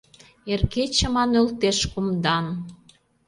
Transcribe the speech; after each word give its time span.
Эр 0.51 0.61
кече 0.73 1.07
ма 1.13 1.23
нöлтеш 1.31 1.79
кумдан– 1.91 2.45